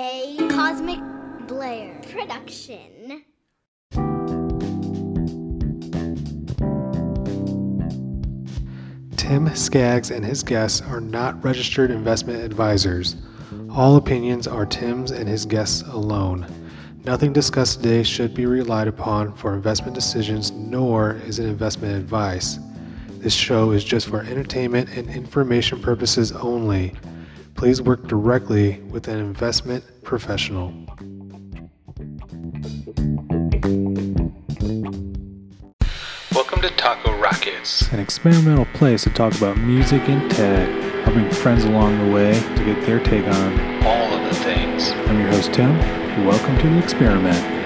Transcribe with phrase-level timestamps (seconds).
[0.00, 1.00] a Cosmic
[1.48, 3.24] Blair production.
[9.16, 13.16] Tim Skaggs and his guests are not registered investment advisors.
[13.70, 16.46] All opinions are Tim's and his guests alone.
[17.04, 22.60] Nothing discussed today should be relied upon for investment decisions, nor is it investment advice.
[23.18, 26.94] This show is just for entertainment and information purposes only.
[27.58, 30.68] Please work directly with an investment professional.
[36.32, 40.68] Welcome to Taco Rockets, an experimental place to talk about music and tech.
[41.08, 44.92] I'll friends along the way to get their take on all of the things.
[45.08, 45.76] I'm your host, Tim.
[46.24, 47.57] Welcome to the experiment.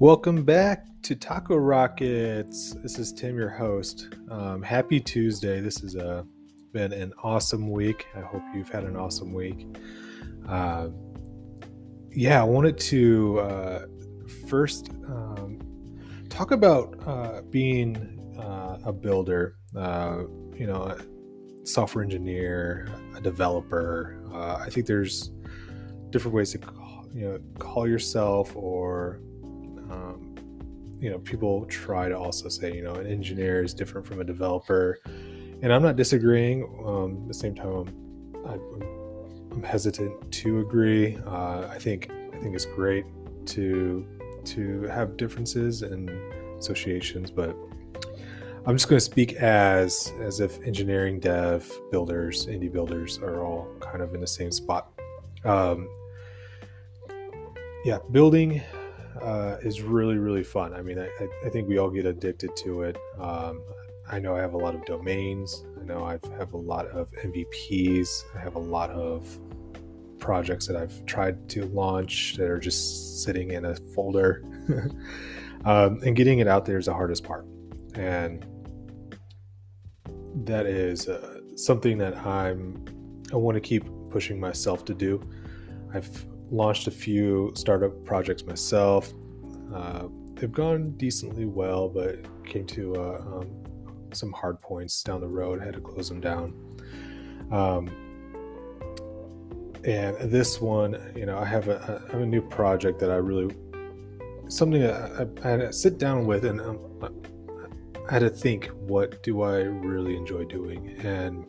[0.00, 2.74] Welcome back to Taco Rockets.
[2.82, 4.08] This is Tim, your host.
[4.30, 5.60] Um, happy Tuesday.
[5.60, 6.22] This has uh,
[6.72, 8.06] been an awesome week.
[8.16, 9.66] I hope you've had an awesome week.
[10.48, 10.88] Uh,
[12.08, 13.82] yeah, I wanted to uh,
[14.48, 15.58] first um,
[16.30, 24.18] talk about uh, being uh, a builder, you know, a software engineer, a developer.
[24.32, 25.30] I think there's
[26.08, 29.20] different ways to call, you know call yourself or
[29.90, 30.34] um,
[30.98, 34.24] you know, people try to also say, you know, an engineer is different from a
[34.24, 34.98] developer,
[35.62, 36.64] and I'm not disagreeing.
[36.84, 38.82] Um, at the same time, I'm, I'm,
[39.52, 41.16] I'm hesitant to agree.
[41.26, 43.04] Uh, I think I think it's great
[43.46, 44.06] to
[44.44, 46.10] to have differences and
[46.58, 47.56] associations, but
[48.66, 53.68] I'm just going to speak as as if engineering, dev, builders, indie builders are all
[53.80, 54.92] kind of in the same spot.
[55.44, 55.88] Um,
[57.84, 58.62] yeah, building
[59.20, 60.74] uh, is really really fun.
[60.74, 61.08] I mean, I,
[61.44, 62.98] I think we all get addicted to it.
[63.18, 63.62] Um,
[64.08, 65.64] I know I have a lot of domains.
[65.80, 68.24] I know I have a lot of MVPs.
[68.34, 69.38] I have a lot of
[70.18, 74.42] projects that I've tried to launch that are just sitting in a folder.
[75.64, 77.46] um, and getting it out there is the hardest part.
[77.94, 78.44] And
[80.44, 82.84] that is uh, something that I'm
[83.32, 85.22] I want to keep pushing myself to do.
[85.94, 89.12] I've launched a few startup projects myself.
[89.74, 93.50] Uh, they've gone decently well, but came to uh, um,
[94.12, 95.62] some hard points down the road.
[95.62, 96.54] Had to close them down.
[97.52, 97.88] Um,
[99.84, 103.54] and this one, you know, I have have a new project that I really
[104.48, 106.78] something I, I had to sit down with, and um,
[108.08, 110.96] I had to think, what do I really enjoy doing?
[111.02, 111.46] And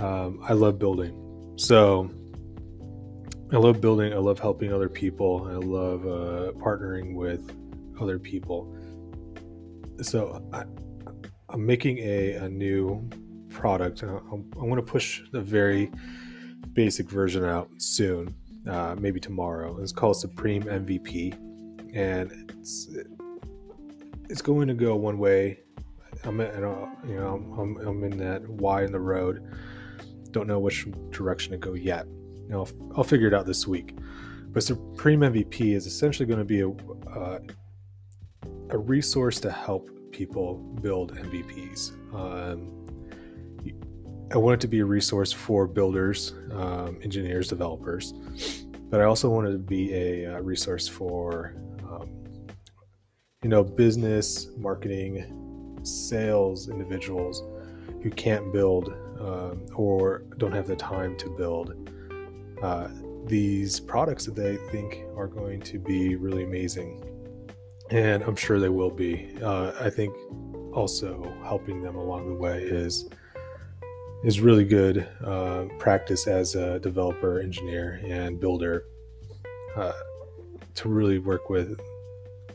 [0.00, 2.10] um, I love building, so
[3.52, 4.14] I love building.
[4.14, 5.46] I love helping other people.
[5.46, 7.54] I love uh, partnering with
[8.00, 8.74] other people.
[10.00, 10.62] So I,
[11.52, 13.06] am making a, a new
[13.50, 14.04] product.
[14.04, 15.92] I, I want to push the very
[16.72, 18.34] basic version out soon,
[18.66, 19.78] uh, maybe tomorrow.
[19.82, 21.34] It's called Supreme MVP,
[21.94, 22.88] and it's
[24.30, 25.60] it's going to go one way.
[26.24, 29.46] I'm you know I'm, I'm in that Y in the road.
[30.30, 32.06] Don't know which direction to go yet.
[32.50, 33.96] I'll, I'll figure it out this week.
[34.52, 36.68] But Supreme MVP is essentially going to be a,
[37.10, 37.38] uh,
[38.70, 41.92] a resource to help people build MVPs.
[42.14, 42.78] Um,
[44.32, 48.12] I want it to be a resource for builders, um, engineers, developers,
[48.88, 51.54] but I also want it to be a, a uh, resource for,
[51.90, 52.08] um,
[53.42, 57.42] you know, business, marketing, sales individuals
[58.02, 61.90] who can't build um, or don't have the time to build
[62.62, 62.88] uh,
[63.26, 67.04] these products that they think are going to be really amazing.
[67.90, 69.36] And I'm sure they will be.
[69.42, 70.14] Uh, I think
[70.72, 73.08] also helping them along the way is
[74.24, 78.84] is really good uh, practice as a developer, engineer, and builder
[79.76, 79.92] uh,
[80.76, 81.80] to really work with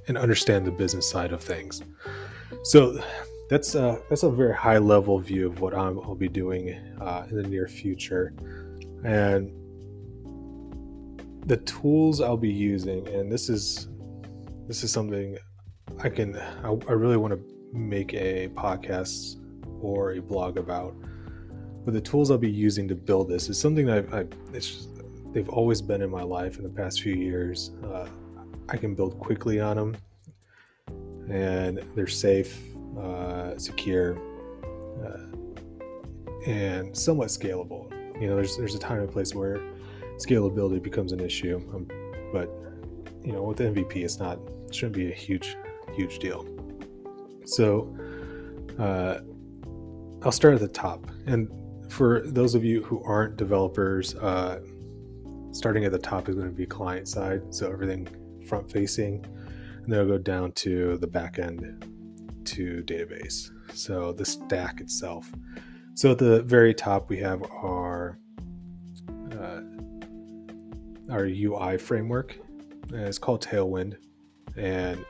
[0.07, 1.83] and understand the business side of things.
[2.63, 2.97] So
[3.49, 7.27] that's uh, that's a very high level view of what i will be doing uh,
[7.29, 8.33] in the near future,
[9.03, 9.51] and
[11.47, 13.88] the tools I'll be using, and this is
[14.67, 15.38] this is something
[16.03, 17.39] I can I, I really want to
[17.73, 19.38] make a podcast
[19.81, 20.94] or a blog about.
[21.85, 24.67] But the tools I'll be using to build this is something that I, I it's
[24.67, 24.89] just,
[25.31, 27.71] they've always been in my life in the past few years.
[27.81, 28.07] Uh,
[28.67, 29.97] I can build quickly on them,
[31.29, 32.59] and they're safe,
[32.99, 34.17] uh, secure,
[35.01, 35.27] uh,
[36.45, 37.89] and somewhat scalable.
[38.21, 39.61] You know, there's there's a time and place where
[40.17, 41.87] scalability becomes an issue, um,
[42.31, 42.49] but
[43.23, 45.55] you know, with MVP, it's not it shouldn't be a huge
[45.93, 46.45] huge deal.
[47.45, 47.95] So
[48.79, 49.19] uh,
[50.23, 51.49] I'll start at the top, and
[51.91, 54.59] for those of you who aren't developers, uh,
[55.51, 58.07] starting at the top is going to be client side, so everything
[58.47, 59.25] front facing,
[59.83, 61.85] and then I'll go down to the back end
[62.45, 63.51] to database.
[63.73, 65.31] So the stack itself.
[65.95, 68.19] So at the very top, we have our
[71.09, 72.38] our UI framework.
[72.89, 73.98] And it's called Tailwind,
[74.56, 75.06] and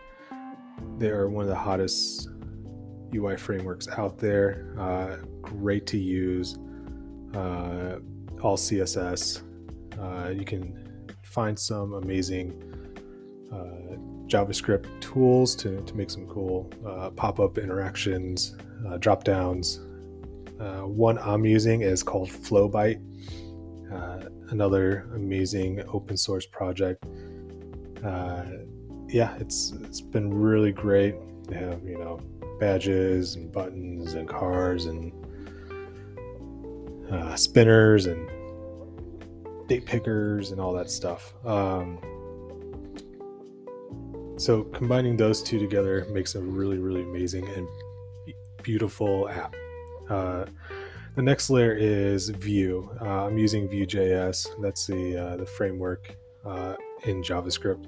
[0.98, 2.30] they are one of the hottest
[3.14, 4.74] UI frameworks out there.
[4.78, 6.58] Uh, great to use.
[7.34, 8.00] Uh,
[8.42, 9.42] all CSS.
[10.00, 12.64] Uh, you can find some amazing
[13.52, 13.96] uh,
[14.28, 18.56] JavaScript tools to, to make some cool uh, pop up interactions,
[18.88, 19.80] uh, drop downs.
[20.84, 23.02] one I'm using is called Flowbite,
[24.50, 27.04] another amazing open source project.
[29.10, 31.16] yeah, it's it's been really great.
[31.48, 32.20] They have you know
[32.60, 35.12] badges and buttons and cars and
[37.12, 38.30] uh, spinners and
[39.68, 41.34] date pickers and all that stuff.
[41.46, 42.00] Um,
[44.38, 47.68] so combining those two together makes a really, really amazing and
[48.62, 49.56] beautiful app.
[51.18, 52.96] The next layer is Vue.
[53.02, 54.62] Uh, I'm using Vue.js.
[54.62, 56.16] That's the uh, the framework
[56.46, 56.76] uh,
[57.06, 57.88] in JavaScript,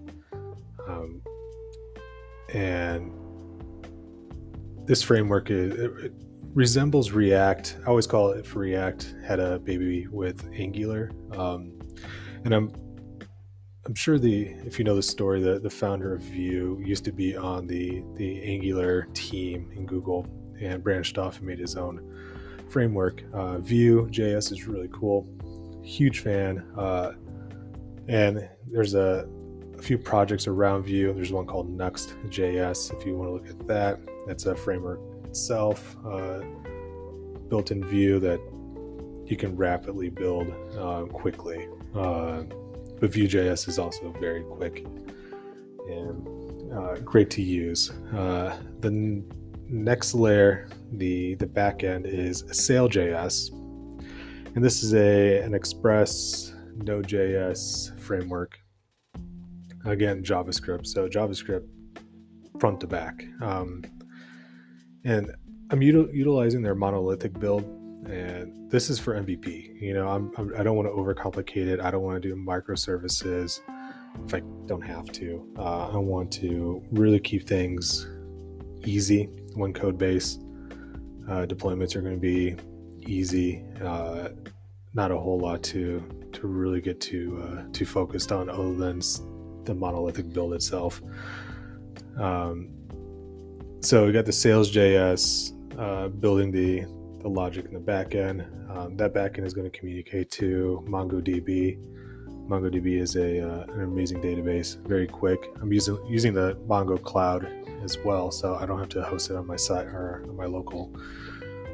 [0.87, 1.21] um,
[2.51, 3.13] and
[4.87, 6.11] this framework is, it
[6.55, 7.77] resembles React.
[7.83, 11.77] I always call it for React had a baby with Angular, um,
[12.45, 12.71] and I'm
[13.85, 17.11] I'm sure the if you know the story, the the founder of Vue used to
[17.11, 20.25] be on the the Angular team in Google
[20.59, 22.18] and branched off and made his own
[22.69, 23.23] framework.
[23.33, 25.27] Uh, Vue JS is really cool.
[25.83, 26.65] Huge fan.
[26.77, 27.13] Uh,
[28.07, 29.27] and there's a,
[29.77, 31.13] a few projects around Vue.
[31.13, 33.99] There's one called Nuxt.js if you want to look at that.
[34.27, 36.41] That's a framework itself, uh,
[37.49, 38.39] built in Vue that
[39.25, 41.67] you can rapidly build uh, quickly.
[41.95, 42.43] Uh,
[42.99, 44.85] but Vue.js is also very quick
[45.87, 47.91] and uh, great to use.
[48.15, 49.23] Uh, the
[49.69, 53.51] next layer, the the backend is Sails.js,
[54.55, 58.57] and this is a an Express Node.js framework.
[59.85, 60.87] Again, JavaScript.
[60.87, 61.67] So JavaScript
[62.59, 63.23] front to back.
[63.41, 63.83] Um,
[65.05, 65.31] and
[65.71, 67.63] I'm util- utilizing their monolithic build,
[68.07, 69.81] and this is for MVP.
[69.81, 71.79] You know, I'm, I'm I do not want to overcomplicate it.
[71.79, 73.61] I don't want to do microservices
[74.25, 75.47] if I don't have to.
[75.57, 78.07] Uh, I want to really keep things
[78.85, 79.25] easy.
[79.55, 80.39] One code base
[81.29, 82.55] uh, deployments are going to be
[83.01, 83.63] easy.
[83.81, 84.29] Uh,
[84.93, 86.03] not a whole lot to
[86.33, 89.01] to really get too uh, too focused on other than
[89.65, 91.01] the monolithic build itself.
[92.17, 92.69] Um,
[93.81, 96.85] so we got the Sails.js uh, building the
[97.21, 98.47] the logic in the backend.
[98.69, 101.77] Um, that backend is going to communicate to MongoDB.
[102.49, 105.51] MongoDB is a uh, an amazing database, very quick.
[105.61, 107.47] I'm using using the Mongo Cloud
[107.83, 110.91] as well, so I don't have to host it on my site or my local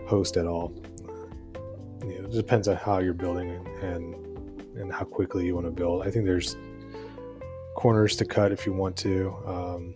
[0.06, 0.74] host at all.
[2.06, 5.66] You know, it depends on how you're building and, and and how quickly you want
[5.66, 6.06] to build.
[6.06, 6.58] I think there's
[7.76, 9.34] corners to cut if you want to.
[9.46, 9.96] Um,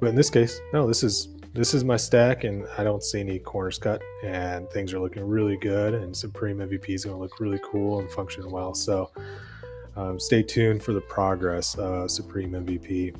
[0.00, 3.20] but in this case, no, this is this is my stack, and I don't see
[3.20, 5.92] any corners cut, and things are looking really good.
[5.92, 8.72] And Supreme MVP is going to look really cool and function well.
[8.74, 9.10] So
[9.98, 13.14] um, stay tuned for the progress, uh, Supreme MVP.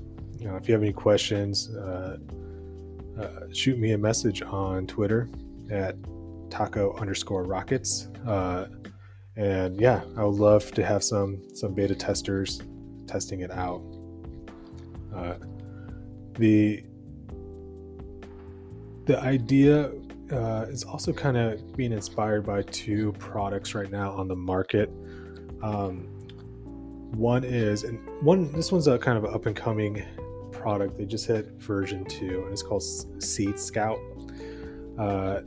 [0.47, 2.19] Uh, if you have any questions, uh,
[3.21, 5.29] uh, shoot me a message on Twitter
[5.71, 5.97] at
[6.51, 8.09] taco underscore rockets.
[9.37, 12.61] And yeah, I would love to have some some beta testers
[13.07, 13.83] testing it out.
[16.35, 16.85] The
[19.07, 19.91] the idea
[20.31, 24.91] uh, is also kind of being inspired by two products right now on the market.
[25.63, 26.18] Um,
[27.13, 30.05] one is, and one this one's a kind of up and coming
[30.53, 30.97] product.
[30.97, 32.83] They just hit version two, and it's called
[33.23, 33.99] Seed Scout.
[34.99, 35.41] Uh,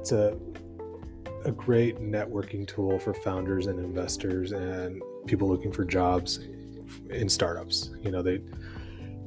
[0.00, 0.38] it's a
[1.44, 6.40] a great networking tool for founders and investors and people looking for jobs
[7.10, 7.90] in startups.
[8.02, 8.38] You know, they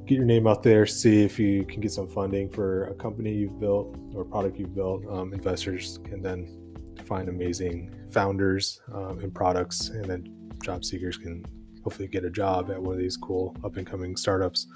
[0.05, 3.33] get your name out there, see if you can get some funding for a company
[3.33, 5.05] you've built or product you've built.
[5.07, 6.73] Um, investors can then
[7.05, 11.45] find amazing founders um, and products, and then job seekers can
[11.83, 14.67] hopefully get a job at one of these cool up and coming startups.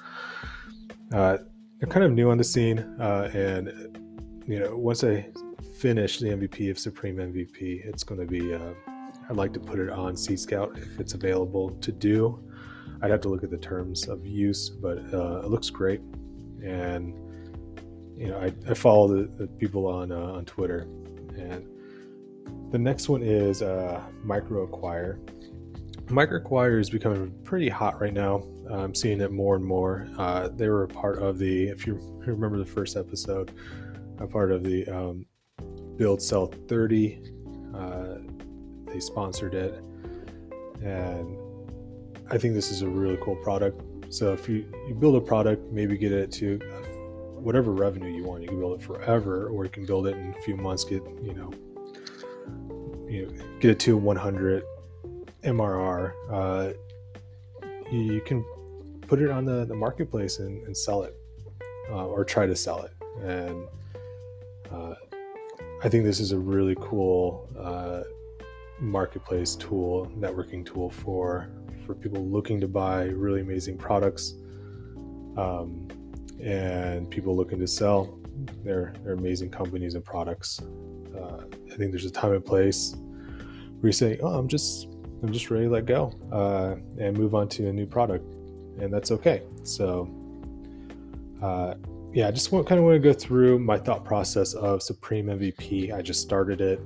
[1.13, 1.37] Uh,
[1.79, 3.67] they're kind of new on the scene, uh, and
[4.47, 5.27] you know, once I
[5.77, 8.73] finish the MVP of Supreme MVP, it's going to be uh,
[9.29, 12.39] I'd like to put it on Seed Scout if it's available to do.
[13.01, 16.01] I'd have to look at the terms of use, but uh, it looks great.
[16.63, 17.17] And
[18.17, 20.87] you know, I, I follow the, the people on uh, on Twitter,
[21.37, 21.67] and
[22.71, 25.19] the next one is uh, MicroAcquire.
[26.13, 28.43] MicroAcquire is becoming pretty hot right now.
[28.69, 30.07] I'm seeing it more and more.
[30.17, 33.51] Uh, they were a part of the, if you remember the first episode,
[34.19, 35.25] a part of the um,
[35.97, 37.19] Build Sell 30.
[37.75, 38.15] Uh,
[38.85, 39.83] they sponsored it,
[40.83, 41.35] and
[42.29, 43.81] I think this is a really cool product.
[44.13, 46.59] So if you, you build a product, maybe get it to
[47.43, 48.43] whatever revenue you want.
[48.43, 50.83] You can build it forever, or you can build it in a few months.
[50.83, 51.51] Get you know,
[53.09, 54.63] you know, get it to 100
[55.43, 56.13] MRR.
[56.29, 56.73] Uh,
[57.91, 58.43] you can
[59.01, 61.15] put it on the, the marketplace and, and sell it,
[61.89, 62.91] uh, or try to sell it.
[63.21, 63.67] And
[64.71, 64.95] uh,
[65.83, 68.03] I think this is a really cool uh,
[68.79, 71.49] marketplace tool, networking tool for
[71.85, 74.35] for people looking to buy really amazing products.
[75.35, 75.87] Um,
[76.41, 78.19] and people looking to sell
[78.63, 80.59] their, their amazing companies and products.
[81.15, 82.95] Uh, I think there's a time and place
[83.79, 84.87] where you say, "Oh, I'm just
[85.23, 88.25] I'm just ready to let go uh, and move on to a new product,"
[88.79, 89.43] and that's okay.
[89.63, 90.09] So,
[91.41, 91.75] uh,
[92.13, 95.27] yeah, I just want, kind of want to go through my thought process of Supreme
[95.27, 95.93] MVP.
[95.93, 96.81] I just started it.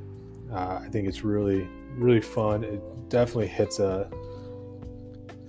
[0.51, 1.67] Uh, I think it's really
[1.97, 2.63] really fun.
[2.63, 4.09] It definitely hits a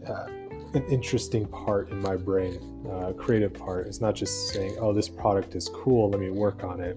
[0.06, 0.26] uh,
[0.74, 2.58] an interesting part in my brain,
[2.90, 3.86] uh, creative part.
[3.86, 6.10] It's not just saying, "Oh, this product is cool.
[6.10, 6.96] Let me work on it."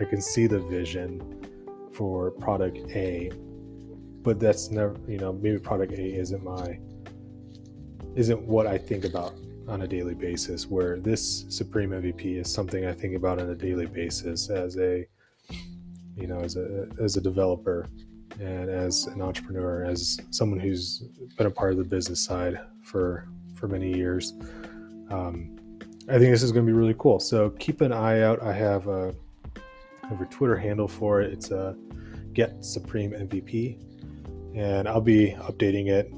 [0.00, 1.46] I can see the vision
[1.92, 3.30] for product A,
[4.24, 6.78] but that's never, you know, maybe product A isn't my
[8.16, 9.34] isn't what I think about
[9.68, 10.66] on a daily basis.
[10.66, 15.06] Where this Supreme MVP is something I think about on a daily basis as a,
[16.16, 17.86] you know, as a as a developer
[18.40, 21.04] and as an entrepreneur, as someone who's
[21.36, 24.32] been a part of the business side for for many years.
[25.10, 25.50] Um,
[26.08, 27.20] I think this is going to be really cool.
[27.20, 28.42] So keep an eye out.
[28.42, 29.14] I have a,
[30.02, 31.32] I have a Twitter handle for it.
[31.32, 31.74] It's a uh,
[32.34, 33.78] Get Supreme MVP,
[34.54, 36.12] and I'll be updating it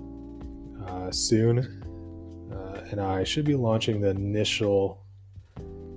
[0.86, 1.82] uh, soon.
[2.52, 5.04] Uh, and I should be launching the initial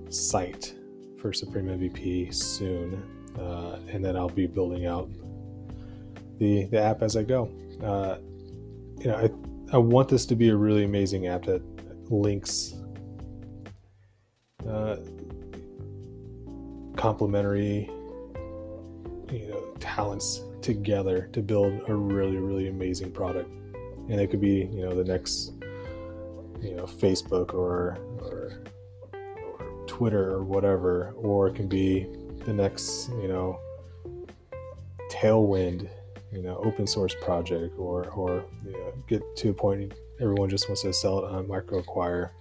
[0.10, 0.74] site
[1.20, 3.04] for Supreme MVP soon,
[3.38, 5.10] uh, and then I'll be building out
[6.40, 7.52] the the app as I go.
[7.84, 8.18] Uh,
[9.00, 11.62] you know, I I want this to be a really amazing app that
[12.10, 12.74] links
[14.68, 14.98] uh,
[16.96, 17.90] complementary
[19.32, 23.50] you know talents together to build a really really amazing product.
[24.10, 25.54] And it could be you know the next
[26.62, 28.62] you know facebook or or,
[29.12, 32.06] or twitter or whatever or it can be
[32.46, 33.60] the next you know
[35.10, 35.90] tailwind
[36.32, 40.68] you know open source project or or you know, get to a point everyone just
[40.68, 42.32] wants to sell it on MicroAcquire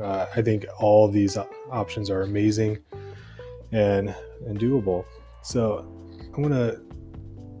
[0.00, 1.36] uh, i think all these
[1.70, 2.78] options are amazing
[3.72, 4.14] and
[4.46, 5.04] and doable.
[5.42, 5.86] So
[6.34, 6.80] i'm gonna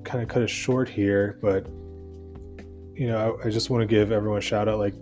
[0.04, 1.66] kind of cut it short here but
[2.94, 4.94] you know i, I just want to give everyone a shout out like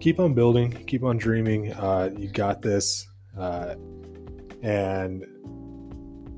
[0.00, 3.06] keep on building keep on dreaming uh, you got this
[3.38, 3.74] uh,
[4.62, 5.24] and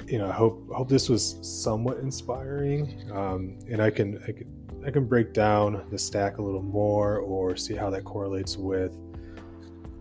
[0.09, 4.83] you know, I hope hope this was somewhat inspiring, um, and I can I can
[4.87, 8.93] I can break down the stack a little more or see how that correlates with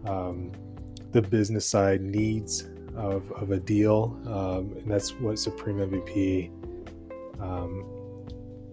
[0.05, 0.51] um,
[1.11, 6.51] the business side needs of, of a deal, um, and that's what Supreme MVP
[7.41, 7.85] um,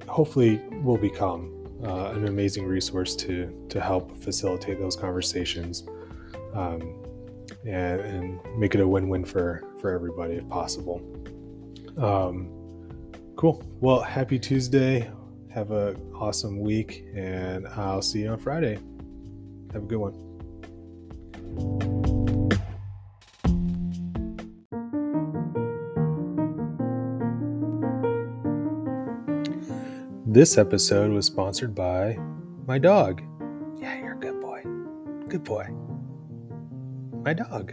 [0.09, 1.53] hopefully will become
[1.85, 5.85] uh, an amazing resource to to help facilitate those conversations.
[6.55, 7.05] Um,
[7.67, 11.03] and, and make it a win-win for for everybody if possible.
[11.97, 12.51] Um,
[13.37, 13.63] cool.
[13.81, 15.11] Well, happy Tuesday.
[15.51, 18.79] Have a awesome week, and I'll see you on Friday.
[19.73, 21.94] Have a good one.
[30.35, 32.19] This episode was sponsored by
[32.67, 33.23] my dog.
[33.81, 34.63] Yeah, you're a good boy.
[35.29, 35.69] Good boy.
[37.23, 37.73] My dog.